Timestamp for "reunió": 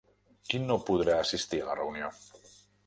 1.83-2.13